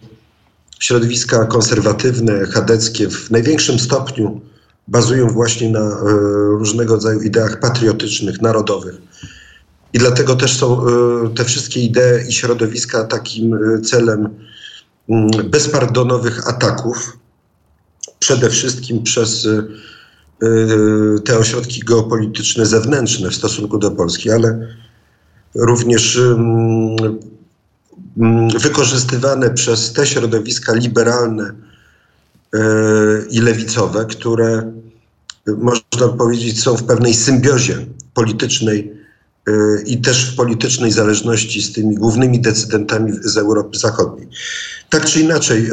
środowiska 0.80 1.46
konserwatywne, 1.46 2.46
chadeckie 2.46 3.10
w 3.10 3.30
największym 3.30 3.78
stopniu 3.78 4.40
bazują 4.88 5.28
właśnie 5.28 5.70
na 5.70 5.80
e, 5.80 5.94
różnego 6.58 6.94
rodzaju 6.94 7.20
ideach 7.20 7.60
patriotycznych, 7.60 8.42
narodowych. 8.42 8.94
I 9.92 9.98
dlatego 9.98 10.36
też 10.36 10.56
są 10.56 10.86
e, 10.86 10.90
te 11.34 11.44
wszystkie 11.44 11.80
idee 11.80 12.28
i 12.28 12.32
środowiska 12.32 13.04
takim 13.04 13.54
e, 13.54 13.80
celem 13.80 14.28
mm, 15.08 15.30
bezpardonowych 15.50 16.48
ataków, 16.48 17.18
przede 18.18 18.50
wszystkim 18.50 19.02
przez 19.02 19.48
te 21.24 21.38
ośrodki 21.38 21.80
geopolityczne 21.80 22.66
zewnętrzne 22.66 23.30
w 23.30 23.34
stosunku 23.34 23.78
do 23.78 23.90
Polski, 23.90 24.30
ale 24.30 24.68
również 25.54 26.16
mm, 26.16 26.96
wykorzystywane 28.60 29.50
przez 29.50 29.92
te 29.92 30.06
środowiska 30.06 30.74
liberalne 30.74 31.54
e, 32.54 32.58
i 33.30 33.40
lewicowe, 33.40 34.04
które 34.04 34.72
można 35.58 36.08
powiedzieć, 36.08 36.62
są 36.62 36.76
w 36.76 36.84
pewnej 36.84 37.14
symbiozie 37.14 37.86
politycznej 38.14 39.00
i 39.86 40.00
też 40.00 40.32
w 40.32 40.36
politycznej 40.36 40.92
zależności 40.92 41.62
z 41.62 41.72
tymi 41.72 41.94
głównymi 41.94 42.40
decydentami 42.40 43.12
z 43.22 43.36
Europy 43.36 43.78
Zachodniej. 43.78 44.28
Tak 44.90 45.04
czy 45.04 45.20
inaczej, 45.20 45.70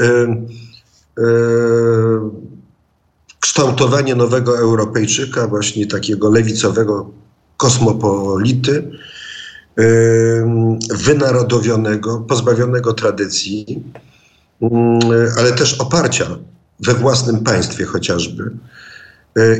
kształtowanie 3.40 4.16
nowego 4.16 4.60
Europejczyka, 4.60 5.48
właśnie 5.48 5.88
takiego 5.88 6.30
lewicowego 6.30 7.12
kosmopolity, 7.58 8.92
wynarodowionego, 10.96 12.18
pozbawionego 12.18 12.94
tradycji, 12.94 13.84
ale 15.38 15.52
też 15.52 15.74
oparcia 15.74 16.26
we 16.80 16.94
własnym 16.94 17.44
państwie 17.44 17.86
chociażby 17.86 18.52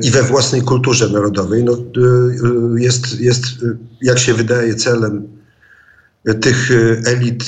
i 0.04 0.12
we 0.12 0.24
własnej 0.24 0.62
kulturze 0.62 1.10
narodowej, 1.10 1.64
no, 1.64 1.78
jest, 2.78 3.20
jest, 3.20 3.44
jak 4.02 4.20
się 4.20 4.34
wydaje, 4.34 4.76
celem 4.76 5.28
tych 6.42 6.72
elit 7.06 7.44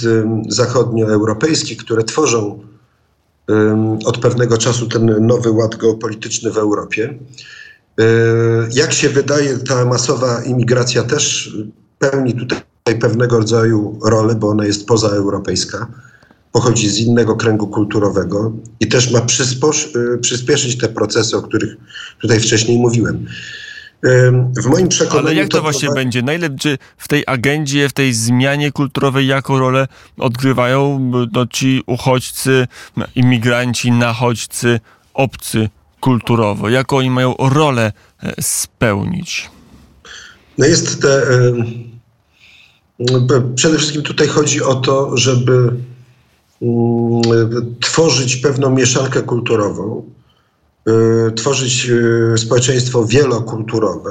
zachodnioeuropejskich, 0.49 1.77
które 1.77 2.03
tworzą 2.03 2.59
od 4.05 4.17
pewnego 4.17 4.57
czasu 4.57 4.87
ten 4.87 5.27
nowy 5.27 5.51
ład 5.51 5.75
geopolityczny 5.75 6.51
w 6.51 6.57
Europie. 6.57 7.19
Jak 8.71 8.93
się 8.93 9.09
wydaje, 9.09 9.57
ta 9.57 9.85
masowa 9.85 10.43
imigracja 10.43 11.03
też 11.03 11.53
pełni 11.99 12.33
tutaj 12.35 12.61
pewnego 13.01 13.37
rodzaju 13.37 13.99
rolę, 14.05 14.35
bo 14.35 14.49
ona 14.49 14.65
jest 14.65 14.87
pozaeuropejska, 14.87 15.87
pochodzi 16.51 16.89
z 16.89 16.97
innego 16.97 17.35
kręgu 17.35 17.67
kulturowego 17.67 18.51
i 18.79 18.87
też 18.87 19.11
ma 19.11 19.21
przyspieszyć 20.21 20.77
te 20.77 20.89
procesy, 20.89 21.37
o 21.37 21.41
których 21.41 21.77
tutaj 22.21 22.39
wcześniej 22.39 22.77
mówiłem. 22.77 23.25
W 24.63 24.65
moim 24.69 24.87
przekonaniu. 24.87 25.27
Ale 25.27 25.35
jak 25.35 25.47
to, 25.47 25.57
to 25.57 25.63
właśnie 25.63 25.89
będzie? 25.89 26.21
Na 26.21 26.33
ile 26.33 26.49
czy 26.59 26.77
w 26.97 27.07
tej 27.07 27.23
agendzie, 27.27 27.89
w 27.89 27.93
tej 27.93 28.13
zmianie 28.13 28.71
kulturowej, 28.71 29.27
jaką 29.27 29.59
rolę 29.59 29.87
odgrywają 30.17 30.99
no, 31.33 31.47
ci 31.47 31.83
uchodźcy, 31.85 32.67
imigranci, 33.15 33.91
nachodźcy, 33.91 34.79
obcy 35.13 35.69
kulturowo? 35.99 36.69
Jaką 36.69 36.97
oni 36.97 37.09
mają 37.09 37.35
rolę 37.39 37.91
e, 38.23 38.33
spełnić? 38.41 39.49
No 40.59 40.65
jest 40.65 41.01
te. 41.01 41.21
Przede 43.55 43.77
wszystkim 43.77 44.01
tutaj 44.01 44.27
chodzi 44.27 44.63
o 44.63 44.75
to, 44.75 45.17
żeby 45.17 45.71
tworzyć 47.79 48.35
pewną 48.35 48.69
mieszankę 48.69 49.21
kulturową 49.21 50.03
Y, 50.89 51.31
tworzyć 51.31 51.89
y, 51.89 52.37
społeczeństwo 52.37 53.05
wielokulturowe, 53.05 54.09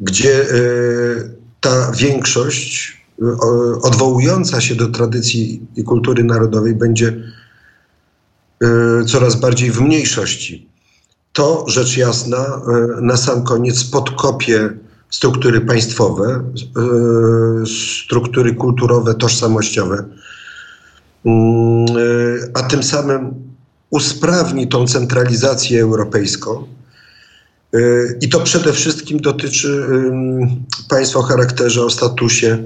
gdzie 0.00 0.42
y, 0.42 1.36
ta 1.60 1.92
większość 1.92 3.00
odwołująca 3.82 4.60
się 4.60 4.74
do 4.74 4.88
tradycji 4.88 5.66
i 5.76 5.84
kultury 5.84 6.24
narodowej 6.24 6.74
będzie 6.74 7.16
coraz 9.06 9.36
bardziej 9.40 9.70
w 9.70 9.80
mniejszości. 9.80 10.68
To 11.32 11.64
rzecz 11.68 11.96
jasna 11.96 12.62
na 13.00 13.16
sam 13.16 13.44
koniec 13.44 13.84
podkopie 13.84 14.70
struktury 15.10 15.60
państwowe, 15.60 16.52
struktury 18.04 18.54
kulturowe, 18.54 19.14
tożsamościowe, 19.14 20.04
a 22.54 22.62
tym 22.62 22.82
samym 22.82 23.34
usprawni 23.90 24.68
tą 24.68 24.86
centralizację 24.86 25.82
europejską. 25.82 26.66
Y, 27.74 28.18
I 28.20 28.28
to 28.28 28.40
przede 28.40 28.72
wszystkim 28.72 29.20
dotyczy 29.20 29.86
państw 30.88 31.16
o 31.16 31.22
charakterze, 31.22 31.84
o 31.84 31.90
statusie 31.90 32.64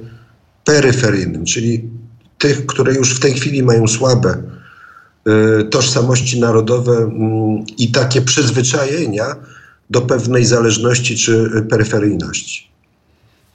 peryferyjnym, 0.65 1.45
czyli 1.45 1.91
tych, 2.39 2.67
które 2.67 2.95
już 2.95 3.15
w 3.15 3.21
tej 3.21 3.35
chwili 3.35 3.63
mają 3.63 3.89
słabe 3.89 4.43
y, 5.61 5.65
tożsamości 5.65 6.41
narodowe 6.41 7.11
i 7.79 7.93
takie 7.93 8.23
przyzwyczajenia 8.23 9.25
do 9.95 10.01
pewnej 10.01 10.45
zależności 10.45 11.17
czy 11.17 11.51
peryferyjności. 11.71 12.69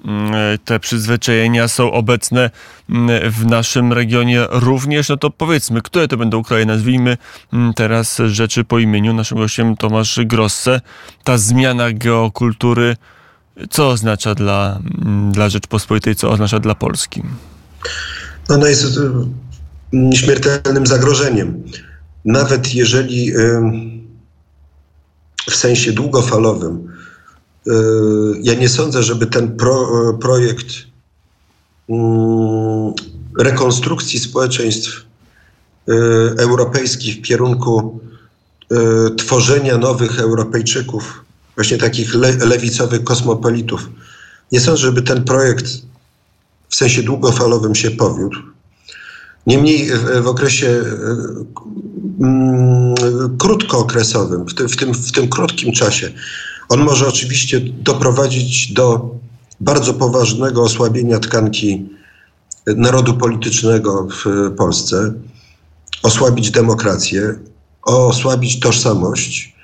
Mm, 0.05 0.33
te 0.65 0.79
przyzwyczajenia 0.79 1.67
są 1.67 1.91
obecne 1.91 2.49
mm, 2.89 3.31
w 3.31 3.45
naszym 3.45 3.93
regionie 3.93 4.45
również, 4.49 5.09
no 5.09 5.17
to 5.17 5.29
powiedzmy, 5.29 5.81
które 5.81 6.07
to 6.07 6.17
będą 6.17 6.43
kraje, 6.43 6.65
nazwijmy 6.65 7.17
mm, 7.53 7.73
teraz 7.73 8.17
rzeczy 8.27 8.63
po 8.63 8.79
imieniu. 8.79 9.13
Naszym 9.13 9.37
gościem 9.37 9.77
Tomasz 9.77 10.19
Grosse. 10.25 10.81
Ta 11.23 11.37
zmiana 11.37 11.91
geokultury, 11.91 12.95
co 13.69 13.89
oznacza 13.89 14.35
dla, 14.35 14.79
dla 15.31 15.49
Rzeczpospolitej, 15.49 16.15
co 16.15 16.29
oznacza 16.29 16.59
dla 16.59 16.75
Polski? 16.75 17.21
Ona 18.49 18.69
jest 18.69 18.99
śmiertelnym 20.15 20.87
zagrożeniem. 20.87 21.63
Nawet 22.25 22.75
jeżeli 22.75 23.31
w 25.49 25.55
sensie 25.55 25.91
długofalowym 25.91 26.89
E, 27.67 27.73
ja 28.41 28.53
nie 28.53 28.69
sądzę, 28.69 29.03
żeby 29.03 29.27
ten 29.27 29.57
pro, 29.57 30.09
e, 30.09 30.17
projekt 30.17 30.67
mm, 31.89 32.93
rekonstrukcji 33.39 34.19
społeczeństw 34.19 34.91
e, 35.87 35.93
europejskich 36.37 37.17
w 37.17 37.21
kierunku 37.21 37.99
tworzenia 39.17 39.77
nowych 39.77 40.19
Europejczyków, 40.19 41.23
właśnie 41.55 41.77
takich 41.77 42.13
le, 42.13 42.31
lewicowych 42.31 43.03
kosmopolitów. 43.03 43.89
Nie 44.51 44.59
sądzę, 44.59 44.81
żeby 44.81 45.01
ten 45.01 45.23
projekt 45.23 45.67
w 46.69 46.75
sensie 46.75 47.03
długofalowym 47.03 47.75
się 47.75 47.91
powiódł. 47.91 48.37
Niemniej 49.47 49.91
w, 49.91 50.21
w 50.21 50.27
okresie 50.27 50.83
mm, 52.19 52.95
krótkookresowym, 53.37 54.45
w 54.45 54.53
tym, 54.53 54.69
w, 54.69 54.75
tym, 54.75 54.93
w 54.93 55.11
tym 55.11 55.29
krótkim 55.29 55.73
czasie, 55.73 56.11
on 56.69 56.79
może 56.79 57.07
oczywiście 57.07 57.59
doprowadzić 57.59 58.73
do 58.73 59.15
bardzo 59.59 59.93
poważnego 59.93 60.63
osłabienia 60.63 61.19
tkanki 61.19 61.89
narodu 62.67 63.13
politycznego 63.13 64.07
w 64.25 64.51
Polsce, 64.55 65.13
osłabić 66.03 66.51
demokrację, 66.51 67.35
osłabić 67.81 68.59
tożsamość, 68.59 69.55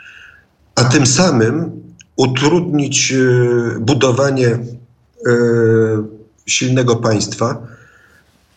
a 0.76 0.84
tym 0.84 1.08
samym 1.08 1.72
utrudnić 2.16 3.14
e, 3.14 3.80
budowanie 3.80 4.48
e, 4.48 4.60
silnego 6.46 6.96
państwa, 6.96 7.68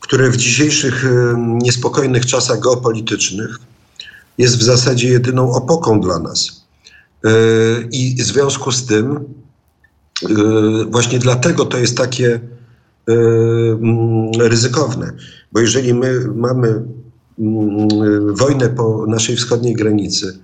które 0.00 0.30
w 0.30 0.36
dzisiejszych 0.36 1.04
e, 1.04 1.34
niespokojnych 1.62 2.26
czasach 2.26 2.60
geopolitycznych 2.60 3.58
jest 4.38 4.58
w 4.58 4.62
zasadzie 4.62 5.08
jedyną 5.08 5.52
opoką 5.52 6.00
dla 6.00 6.18
nas. 6.18 6.66
E, 7.24 7.30
I 7.92 8.16
w 8.22 8.26
związku 8.26 8.72
z 8.72 8.86
tym, 8.86 9.16
e, 9.16 10.34
właśnie 10.90 11.18
dlatego 11.18 11.64
to 11.64 11.78
jest 11.78 11.96
takie 11.96 12.40
e, 13.08 13.12
mm, 13.12 14.30
ryzykowne, 14.40 15.12
bo 15.52 15.60
jeżeli 15.60 15.94
my 15.94 16.20
mamy 16.34 16.68
mm, 17.38 18.34
wojnę 18.34 18.68
po 18.68 19.06
naszej 19.06 19.36
wschodniej 19.36 19.74
granicy 19.74 20.38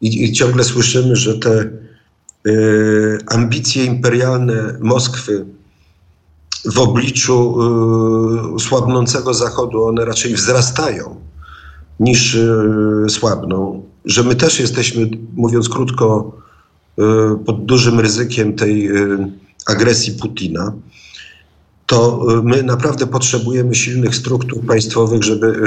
i, 0.00 0.24
i 0.24 0.32
ciągle 0.32 0.64
słyszymy, 0.64 1.16
że 1.16 1.38
te 1.38 1.70
ambicje 3.26 3.84
imperialne 3.84 4.78
Moskwy 4.80 5.44
w 6.64 6.78
obliczu 6.78 7.56
słabnącego 8.58 9.34
Zachodu, 9.34 9.84
one 9.84 10.04
raczej 10.04 10.34
wzrastają 10.34 11.16
niż 12.00 12.38
słabną 13.08 13.82
że 14.04 14.22
my 14.22 14.34
też 14.34 14.60
jesteśmy, 14.60 15.10
mówiąc 15.34 15.68
krótko, 15.68 16.32
e, 16.98 17.02
pod 17.46 17.64
dużym 17.64 18.00
ryzykiem 18.00 18.56
tej 18.56 18.86
e, 18.86 18.92
agresji 19.66 20.12
Putina, 20.12 20.72
to 21.86 22.26
e, 22.38 22.42
my 22.42 22.62
naprawdę 22.62 23.06
potrzebujemy 23.06 23.74
silnych 23.74 24.16
struktur 24.16 24.66
państwowych, 24.66 25.22
żeby 25.22 25.62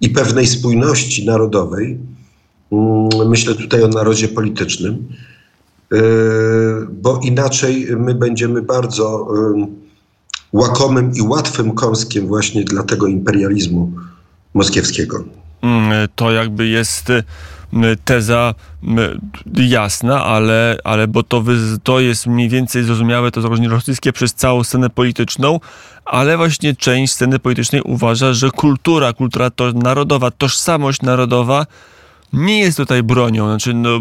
i 0.00 0.10
pewnej 0.10 0.46
spójności 0.46 1.26
narodowej. 1.26 1.98
Mm, 2.72 3.28
myślę 3.28 3.54
tutaj 3.54 3.82
o 3.82 3.88
narodzie 3.88 4.28
politycznym, 4.28 5.08
bo 6.92 7.20
inaczej 7.24 7.86
my 7.98 8.14
będziemy 8.14 8.62
bardzo 8.62 9.28
łakomym 10.52 11.12
i 11.14 11.22
łatwym 11.22 11.74
kąskiem 11.74 12.26
właśnie 12.26 12.64
dla 12.64 12.82
tego 12.82 13.06
imperializmu 13.06 13.92
moskiewskiego. 14.56 15.24
Mm, 15.62 16.08
to 16.16 16.32
jakby 16.32 16.66
jest 16.66 17.10
y, 17.10 17.24
teza 18.04 18.54
jasna, 19.54 20.24
ale, 20.24 20.78
ale 20.84 21.08
bo 21.08 21.22
to, 21.22 21.44
to 21.82 22.00
jest 22.00 22.26
mniej 22.26 22.48
więcej 22.48 22.84
zrozumiałe, 22.84 23.30
to 23.30 23.40
zagrożenie 23.40 23.68
rosyjskie 23.68 24.12
przez 24.12 24.34
całą 24.34 24.64
scenę 24.64 24.90
polityczną, 24.90 25.60
ale 26.04 26.36
właśnie 26.36 26.74
część 26.74 27.12
sceny 27.12 27.38
politycznej 27.38 27.82
uważa, 27.82 28.32
że 28.32 28.50
kultura, 28.50 29.12
kultura 29.12 29.50
to 29.50 29.72
narodowa, 29.72 30.30
tożsamość 30.30 31.02
narodowa 31.02 31.66
nie 32.32 32.58
jest 32.58 32.76
tutaj 32.76 33.02
bronią. 33.02 33.48
Znaczy, 33.48 33.74
no, 33.74 34.00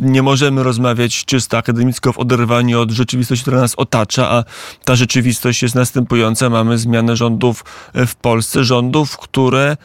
nie 0.00 0.22
możemy 0.22 0.62
rozmawiać 0.62 1.24
czysto 1.24 1.58
akademicko 1.58 2.12
w 2.12 2.18
oderwaniu 2.18 2.80
od 2.80 2.90
rzeczywistości, 2.90 3.42
która 3.42 3.60
nas 3.60 3.74
otacza, 3.74 4.30
a 4.30 4.44
ta 4.84 4.96
rzeczywistość 4.96 5.62
jest 5.62 5.74
następująca. 5.74 6.50
Mamy 6.50 6.78
zmianę 6.78 7.16
rządów 7.16 7.64
w 7.94 8.14
Polsce, 8.14 8.64
rządów, 8.64 9.16
które 9.16 9.76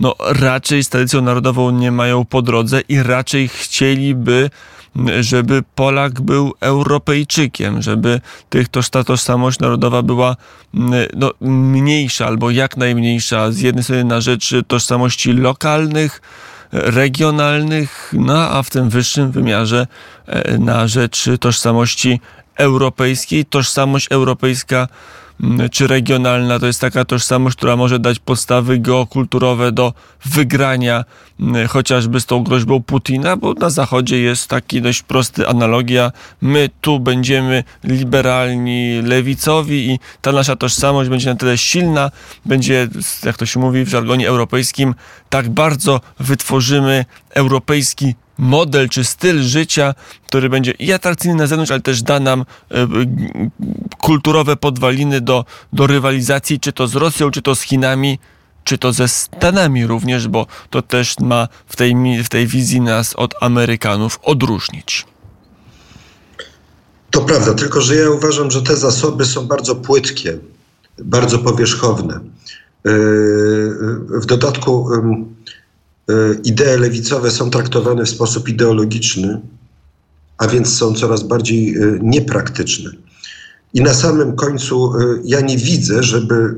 no, 0.00 0.14
raczej 0.20 0.84
z 0.84 0.88
tradycją 0.88 1.20
narodową 1.20 1.70
nie 1.70 1.92
mają 1.92 2.24
po 2.24 2.42
drodze 2.42 2.80
i 2.88 3.02
raczej 3.02 3.48
chcieliby 3.48 4.50
żeby 5.20 5.62
Polak 5.74 6.20
był 6.20 6.52
Europejczykiem, 6.60 7.82
żeby 7.82 8.20
tych, 8.48 8.68
ta 8.68 9.04
tożsamość 9.04 9.58
narodowa 9.58 10.02
była 10.02 10.36
no, 11.16 11.30
mniejsza 11.40 12.26
albo 12.26 12.50
jak 12.50 12.76
najmniejsza. 12.76 13.52
Z 13.52 13.58
jednej 13.58 13.84
strony 13.84 14.04
na 14.04 14.20
rzecz 14.20 14.54
tożsamości 14.66 15.32
lokalnych, 15.32 16.22
regionalnych, 16.72 18.12
no 18.12 18.50
a 18.50 18.62
w 18.62 18.70
tym 18.70 18.90
wyższym 18.90 19.30
wymiarze 19.30 19.86
e, 20.26 20.58
na 20.58 20.88
rzecz 20.88 21.28
tożsamości 21.40 22.20
europejskiej. 22.56 23.44
Tożsamość 23.44 24.06
europejska 24.10 24.88
czy 25.70 25.86
regionalna 25.86 26.58
to 26.58 26.66
jest 26.66 26.80
taka 26.80 27.04
tożsamość, 27.04 27.56
która 27.56 27.76
może 27.76 27.98
dać 27.98 28.18
podstawy 28.18 28.78
geokulturowe 28.78 29.72
do 29.72 29.92
wygrania 30.24 31.04
chociażby 31.68 32.20
z 32.20 32.26
tą 32.26 32.44
groźbą 32.44 32.82
Putina, 32.82 33.36
bo 33.36 33.54
na 33.54 33.70
Zachodzie 33.70 34.18
jest 34.18 34.48
taki 34.48 34.82
dość 34.82 35.02
prosty 35.02 35.48
analogia. 35.48 36.12
My 36.40 36.70
tu 36.80 37.00
będziemy 37.00 37.64
liberalni, 37.84 39.02
lewicowi 39.02 39.90
i 39.90 39.98
ta 40.20 40.32
nasza 40.32 40.56
tożsamość 40.56 41.10
będzie 41.10 41.30
na 41.30 41.36
tyle 41.36 41.58
silna, 41.58 42.10
będzie, 42.44 42.88
jak 43.24 43.36
to 43.36 43.46
się 43.46 43.60
mówi 43.60 43.84
w 43.84 43.88
żargonie 43.88 44.28
europejskim, 44.28 44.94
tak 45.28 45.48
bardzo 45.48 46.00
wytworzymy 46.20 47.04
europejski 47.34 48.14
model 48.40 48.88
czy 48.88 49.04
styl 49.04 49.42
życia, 49.42 49.94
który 50.26 50.48
będzie 50.48 50.70
i 50.70 50.92
atrakcyjny 50.92 51.36
na 51.36 51.46
zewnątrz, 51.46 51.70
ale 51.70 51.80
też 51.80 52.02
da 52.02 52.20
nam 52.20 52.40
e, 52.40 52.86
kulturowe 53.98 54.56
podwaliny 54.56 55.20
do, 55.20 55.44
do 55.72 55.86
rywalizacji, 55.86 56.60
czy 56.60 56.72
to 56.72 56.86
z 56.88 56.94
Rosją, 56.94 57.30
czy 57.30 57.42
to 57.42 57.54
z 57.54 57.60
Chinami, 57.60 58.18
czy 58.64 58.78
to 58.78 58.92
ze 58.92 59.08
Stanami 59.08 59.86
również, 59.86 60.28
bo 60.28 60.46
to 60.70 60.82
też 60.82 61.18
ma 61.18 61.48
w 61.66 61.76
tej, 61.76 61.94
w 62.24 62.28
tej 62.28 62.46
wizji 62.46 62.80
nas 62.80 63.14
od 63.14 63.34
Amerykanów 63.40 64.18
odróżnić. 64.22 65.06
To 67.10 67.20
prawda, 67.20 67.54
tylko 67.54 67.80
że 67.80 67.96
ja 67.96 68.10
uważam, 68.10 68.50
że 68.50 68.62
te 68.62 68.76
zasoby 68.76 69.24
są 69.24 69.46
bardzo 69.46 69.74
płytkie, 69.74 70.38
bardzo 70.98 71.38
powierzchowne. 71.38 72.14
E, 72.14 72.20
w 74.20 74.26
dodatku 74.26 74.88
E, 74.94 75.30
idee 76.44 76.76
lewicowe 76.76 77.30
są 77.30 77.50
traktowane 77.50 78.04
w 78.04 78.08
sposób 78.08 78.48
ideologiczny, 78.48 79.40
a 80.38 80.46
więc 80.46 80.76
są 80.76 80.94
coraz 80.94 81.22
bardziej 81.22 81.76
e, 81.76 81.98
niepraktyczne. 82.02 82.90
I 83.74 83.80
na 83.80 83.94
samym 83.94 84.36
końcu 84.36 84.92
e, 84.94 85.20
ja 85.24 85.40
nie 85.40 85.56
widzę, 85.56 86.02
żeby 86.02 86.54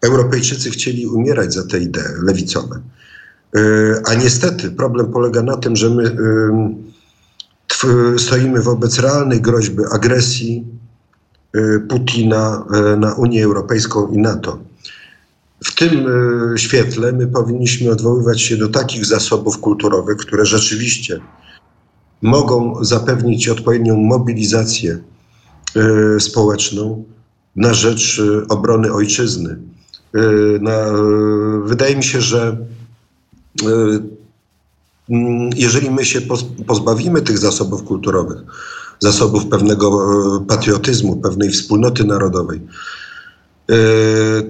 Europejczycy 0.00 0.70
chcieli 0.70 1.06
umierać 1.06 1.54
za 1.54 1.66
te 1.66 1.78
idee 1.78 2.22
lewicowe. 2.22 2.80
A 4.06 4.14
niestety 4.14 4.70
problem 4.70 5.12
polega 5.12 5.42
na 5.42 5.56
tym, 5.56 5.76
że 5.76 5.90
my 5.90 6.16
stoimy 8.18 8.62
wobec 8.62 8.98
realnej 8.98 9.40
groźby 9.40 9.82
agresji 9.92 10.64
Putina 11.88 12.64
na 12.98 13.14
Unię 13.14 13.44
Europejską 13.44 14.08
i 14.08 14.18
NATO. 14.18 14.58
W 15.64 15.74
tym 15.74 16.06
e, 16.06 16.58
świetle 16.58 17.12
my 17.12 17.26
powinniśmy 17.26 17.90
odwoływać 17.90 18.42
się 18.42 18.56
do 18.56 18.68
takich 18.68 19.06
zasobów 19.06 19.58
kulturowych, 19.58 20.16
które 20.16 20.46
rzeczywiście 20.46 21.20
mogą 22.22 22.84
zapewnić 22.84 23.48
odpowiednią 23.48 23.96
mobilizację 23.96 24.98
e, 25.76 26.20
społeczną 26.20 27.04
na 27.56 27.74
rzecz 27.74 28.20
e, 28.20 28.48
obrony 28.48 28.92
ojczyzny. 28.92 29.58
wydaje 31.64 31.96
mi 31.96 32.04
się, 32.04 32.20
że 32.20 32.56
jeżeli 35.56 35.90
my 35.90 36.04
się 36.04 36.20
pozbawimy 36.66 37.22
tych 37.22 37.38
zasobów 37.38 37.84
kulturowych, 37.84 38.38
zasobów 38.98 39.46
pewnego 39.46 39.90
patriotyzmu, 40.48 41.16
pewnej 41.16 41.50
wspólnoty 41.50 42.04
narodowej, 42.04 42.60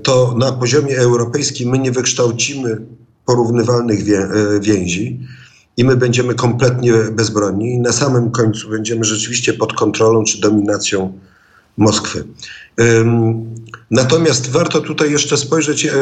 to 0.02 0.34
na 0.38 0.52
poziomie 0.52 0.98
europejskim 0.98 1.70
my 1.70 1.78
nie 1.78 1.92
wykształcimy 1.92 2.80
porównywalnych 3.24 4.00
e, 4.00 4.60
więzi 4.60 5.20
i 5.76 5.84
my 5.84 5.96
będziemy 5.96 6.34
kompletnie 6.34 6.92
bezbronni 6.92 7.74
i 7.74 7.78
na 7.78 7.92
samym 7.92 8.30
końcu 8.30 8.68
będziemy 8.68 9.04
rzeczywiście 9.04 9.52
pod 9.52 9.72
kontrolą 9.72 10.24
czy 10.24 10.40
dominacją 10.40 11.18
Moskwy. 11.76 12.24
Natomiast 13.90 14.50
warto 14.50 14.80
tutaj 14.80 15.12
jeszcze 15.12 15.36
spojrzeć 15.36 15.86
e, 15.86 15.92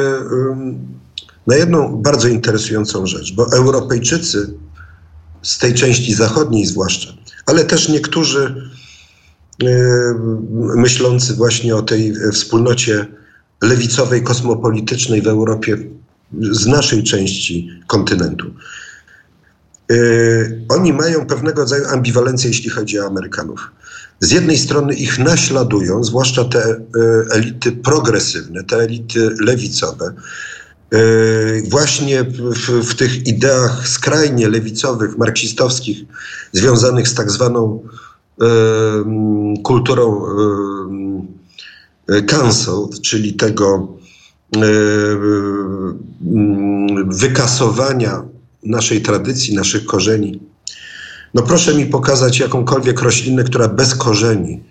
na 1.47 1.57
jedną 1.57 2.03
bardzo 2.03 2.29
interesującą 2.29 3.07
rzecz, 3.07 3.35
bo 3.35 3.53
Europejczycy 3.53 4.55
z 5.43 5.59
tej 5.59 5.75
części 5.75 6.15
zachodniej 6.15 6.67
zwłaszcza, 6.67 7.13
ale 7.47 7.65
też 7.65 7.89
niektórzy 7.89 8.55
E, 8.55 8.86
myślący 10.77 11.35
właśnie 11.35 11.77
o 11.77 11.83
tej 11.83 12.15
wspólnocie 12.33 13.07
lewicowej, 13.63 14.23
kosmopolitycznej 14.23 15.23
w 15.23 15.27
Europie 15.27 15.79
z 16.51 16.67
naszej 16.67 17.03
części 17.03 17.71
kontynentu. 17.87 18.47
E, 19.91 19.97
oni 20.69 20.93
mają 20.93 21.27
pewnego 21.27 21.61
rodzaju 21.61 21.85
ambiwalencję, 21.87 22.51
jeśli 22.51 22.71
chodzi 22.71 23.01
o 23.01 23.07
Amerykanów. 23.07 23.71
Z 24.21 24.31
jednej 24.31 24.59
strony 24.59 24.95
ich 24.95 25.19
naśladują, 25.19 26.05
zwłaszcza 26.05 26.45
te 26.45 26.65
e, 26.65 26.81
elity 27.33 27.73
progresywne, 27.73 28.65
te 28.65 28.77
elity 28.77 29.31
lewicowe, 29.41 30.15
właśnie 31.71 32.25
w, 32.25 32.55
w, 32.91 32.95
tych 32.95 33.27
ideach 33.27 33.89
skrajnie 33.89 34.49
lewicowych, 34.49 35.19
marksistowskich, 35.19 35.99
związanych 36.53 37.09
z 37.09 37.15
tak 37.15 37.31
zwaną 37.31 37.83
kulturą 39.63 40.23
cancelled, 42.27 43.01
czyli 43.01 43.35
tego 43.35 43.89
wykasowania 47.07 48.23
naszej 48.63 49.03
tradycji, 49.03 49.55
naszych 49.55 49.87
korzeni. 49.87 50.41
No 51.35 51.43
proszę 51.43 51.75
mi 51.75 51.87
pokazać 51.87 52.39
jakąkolwiek 52.39 53.03
roślinę, 53.03 53.45
która 53.45 53.69
bez 53.69 53.95
korzeni 53.95 54.63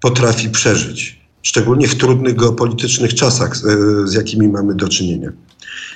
potrafi 0.00 0.48
przeżyć, 0.48 1.20
szczególnie 1.42 1.88
w 1.88 1.94
trudnych 1.94 2.36
geopolitycznych 2.36 3.14
czasach, 3.14 3.56
z 4.04 4.14
jakimi 4.14 4.48
mamy 4.48 4.74
do 4.74 4.88
czynienia. 4.88 5.32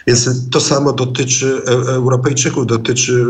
Więc 0.06 0.50
to 0.50 0.60
samo 0.60 0.92
dotyczy 0.92 1.62
e, 1.66 1.70
Europejczyków, 1.70 2.66
dotyczy 2.66 3.24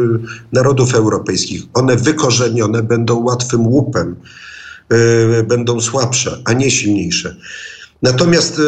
narodów 0.53 0.95
europejskich. 0.95 1.63
One 1.75 1.97
wykorzenione 1.97 2.83
będą 2.83 3.23
łatwym 3.23 3.67
łupem, 3.67 4.17
e, 4.89 5.43
będą 5.43 5.81
słabsze, 5.81 6.43
a 6.45 6.53
nie 6.53 6.71
silniejsze. 6.71 7.37
Natomiast 8.03 8.59
e, 8.59 8.63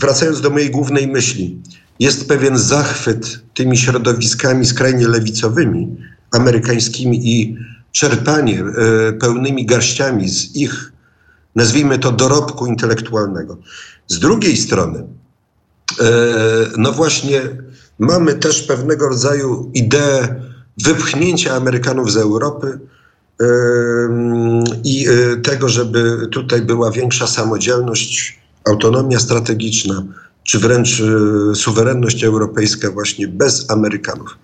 wracając 0.00 0.40
do 0.40 0.50
mojej 0.50 0.70
głównej 0.70 1.08
myśli, 1.08 1.58
jest 2.00 2.28
pewien 2.28 2.58
zachwyt 2.58 3.40
tymi 3.54 3.76
środowiskami 3.76 4.66
skrajnie 4.66 5.08
lewicowymi, 5.08 5.96
amerykańskimi 6.30 7.40
i 7.40 7.56
czerpanie 7.92 8.64
pełnymi 9.20 9.66
garściami 9.66 10.28
z 10.28 10.56
ich, 10.56 10.92
nazwijmy 11.54 11.98
to, 11.98 12.12
dorobku 12.12 12.66
intelektualnego. 12.66 13.58
Z 14.06 14.18
drugiej 14.18 14.56
strony, 14.56 15.06
no 16.76 16.92
właśnie 16.92 17.40
mamy 17.98 18.34
też 18.34 18.62
pewnego 18.62 19.08
rodzaju 19.08 19.70
ideę 19.74 20.42
wypchnięcia 20.82 21.54
Amerykanów 21.54 22.12
z 22.12 22.16
Europy 22.16 22.78
e, 23.40 23.46
i 24.84 25.06
e, 25.08 25.36
tego, 25.36 25.68
żeby 25.68 26.28
tutaj 26.32 26.62
była 26.62 26.90
większa 26.90 27.26
samodzielność, 27.26 28.38
autonomia 28.64 29.18
strategiczna, 29.18 30.04
czy 30.42 30.58
wręcz 30.58 31.02
suwerenność 31.54 32.24
europejska 32.24 32.90
właśnie 32.90 33.28
bez 33.28 33.70
Amerykanów. 33.70 34.38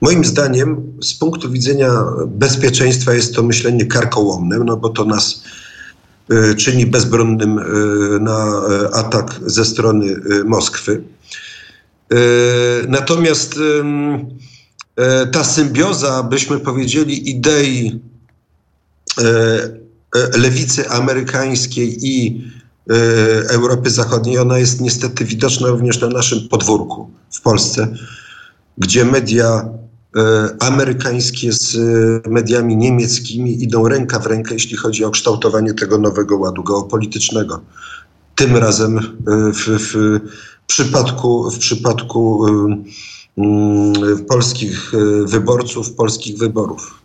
Moim 0.00 0.24
zdaniem 0.24 0.92
z 1.02 1.14
punktu 1.14 1.50
widzenia 1.50 1.90
bezpieczeństwa 2.26 3.14
jest 3.14 3.34
to 3.34 3.42
myślenie 3.42 3.86
karkołomne, 3.86 4.58
no 4.58 4.76
bo 4.76 4.88
to 4.88 5.04
nas 5.04 5.42
E, 5.44 5.69
czyni 6.56 6.86
bezbronnym 6.86 7.58
e, 7.58 7.62
na 8.20 8.46
e, 8.46 8.94
atak 8.94 9.40
ze 9.46 9.64
strony 9.64 10.16
Moskwy. 10.44 11.02
Natomiast 12.88 13.54
ta 15.32 15.44
symbioza, 15.44 16.22
byśmy 16.22 16.58
powiedzieli, 16.58 17.30
idei 17.30 18.00
lewicy 20.36 20.88
amerykańskiej 20.88 21.98
i 22.02 22.44
Europy 23.48 23.90
Zachodniej, 23.90 24.38
ona 24.38 24.58
jest 24.58 24.80
niestety 24.80 25.24
widoczna 25.24 25.68
również 25.68 26.00
na 26.00 26.08
naszym 26.08 26.48
podwórku 26.48 27.10
w 27.30 27.40
Polsce. 27.40 27.88
gdzie 28.78 29.04
media 29.04 29.68
amerykańskie 30.60 31.52
z 31.52 31.76
mediami 32.28 32.76
niemieckimi 32.76 33.62
idą 33.62 33.88
ręka 33.88 34.18
w 34.18 34.26
rękę, 34.26 34.54
jeśli 34.54 34.76
chodzi 34.76 35.04
o 35.04 35.10
kształtowanie 35.10 35.74
tego 35.74 35.98
nowego 35.98 36.38
ładu 36.38 36.62
geopolitycznego. 36.62 37.60
Tym 38.34 38.56
razem 38.56 39.00
w, 39.54 39.66
w 39.66 40.20
przypadku, 40.66 41.50
w 41.50 41.58
przypadku 41.58 42.46
polskich 44.28 44.92
wyborców, 45.24 45.92
polskich 45.92 46.38
wyborów. 46.38 47.00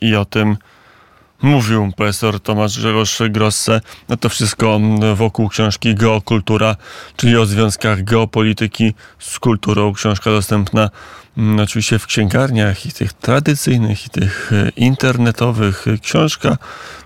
I 0.00 0.16
o 0.16 0.24
tym 0.24 0.56
mówił 1.42 1.92
profesor 1.96 2.40
Tomasz 2.40 2.78
Grzegorz 2.78 3.18
Grosse. 3.30 3.80
No 4.08 4.16
to 4.16 4.28
wszystko 4.28 4.80
wokół 5.14 5.48
książki 5.48 5.94
Geokultura, 5.94 6.76
czyli 7.16 7.36
o 7.36 7.46
związkach 7.46 8.04
geopolityki 8.04 8.94
z 9.18 9.38
kulturą. 9.38 9.92
Książka 9.92 10.30
dostępna 10.30 10.90
oczywiście 11.62 11.98
w 11.98 12.06
księgarniach 12.06 12.86
i 12.86 12.92
tych 12.92 13.12
tradycyjnych, 13.12 14.06
i 14.06 14.10
tych 14.10 14.50
internetowych. 14.76 15.84
Książka, 16.02 16.58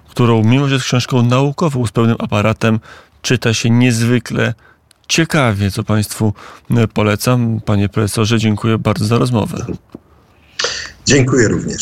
którą 0.09 0.45
mimo, 0.45 0.69
że 0.69 0.75
jest 0.75 0.87
książką 0.87 1.23
naukową 1.23 1.87
z 1.87 1.93
pełnym 1.93 2.17
aparatem, 2.19 2.81
czyta 3.23 3.55
się 3.55 3.71
niezwykle 3.71 4.55
ciekawie, 5.09 5.71
co 5.71 5.85
Państwu 5.85 6.35
polecam. 6.95 7.61
Panie 7.65 7.89
profesorze, 7.89 8.39
dziękuję 8.39 8.79
bardzo 8.79 9.05
za 9.05 9.19
rozmowę. 9.19 9.67
Dziękuję 11.07 11.49
również. 11.49 11.71